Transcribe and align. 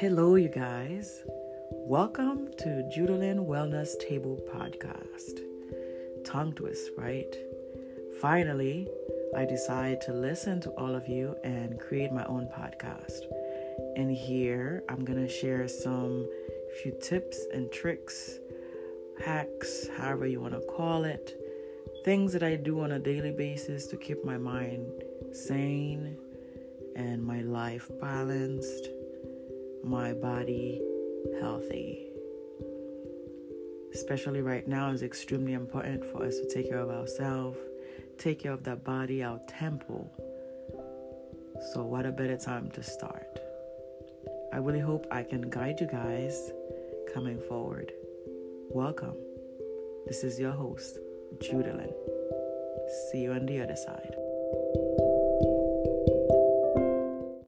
Hello, 0.00 0.36
you 0.36 0.48
guys. 0.48 1.24
Welcome 1.72 2.50
to 2.58 2.88
Judalyn 2.96 3.48
Wellness 3.48 3.98
Table 3.98 4.38
Podcast. 4.48 5.40
Tongue 6.24 6.52
twist, 6.52 6.90
right? 6.96 7.34
Finally, 8.20 8.86
I 9.36 9.44
decided 9.44 10.00
to 10.02 10.12
listen 10.12 10.60
to 10.60 10.70
all 10.78 10.94
of 10.94 11.08
you 11.08 11.34
and 11.42 11.80
create 11.80 12.12
my 12.12 12.24
own 12.26 12.46
podcast. 12.46 13.22
And 13.96 14.08
here 14.08 14.84
I'm 14.88 15.04
going 15.04 15.18
to 15.18 15.28
share 15.28 15.66
some 15.66 16.28
few 16.80 16.96
tips 17.02 17.44
and 17.52 17.68
tricks, 17.72 18.38
hacks, 19.24 19.88
however 19.96 20.28
you 20.28 20.40
want 20.40 20.54
to 20.54 20.60
call 20.60 21.02
it, 21.02 21.36
things 22.04 22.32
that 22.34 22.44
I 22.44 22.54
do 22.54 22.82
on 22.82 22.92
a 22.92 23.00
daily 23.00 23.32
basis 23.32 23.88
to 23.88 23.96
keep 23.96 24.24
my 24.24 24.38
mind 24.38 24.86
sane 25.32 26.16
and 26.94 27.20
my 27.20 27.40
life 27.40 27.90
balanced, 28.00 28.90
my 29.88 30.12
body 30.12 30.82
healthy. 31.40 32.04
Especially 33.94 34.42
right 34.42 34.68
now, 34.68 34.90
is 34.90 35.02
extremely 35.02 35.54
important 35.54 36.04
for 36.04 36.24
us 36.24 36.38
to 36.38 36.46
take 36.46 36.68
care 36.68 36.78
of 36.80 36.90
ourselves, 36.90 37.58
take 38.18 38.40
care 38.40 38.52
of 38.52 38.64
that 38.64 38.84
body, 38.84 39.24
our 39.24 39.40
temple. 39.48 40.12
So, 41.72 41.82
what 41.84 42.04
a 42.04 42.12
better 42.12 42.36
time 42.36 42.70
to 42.72 42.82
start? 42.82 43.40
I 44.52 44.58
really 44.58 44.80
hope 44.80 45.06
I 45.10 45.22
can 45.22 45.48
guide 45.48 45.80
you 45.80 45.86
guys 45.86 46.52
coming 47.14 47.40
forward. 47.48 47.90
Welcome. 48.70 49.16
This 50.06 50.22
is 50.22 50.38
your 50.38 50.52
host, 50.52 50.98
Judalyn. 51.38 51.92
See 53.10 53.22
you 53.22 53.32
on 53.32 53.46
the 53.46 53.62
other 53.62 53.76
side. 53.76 54.14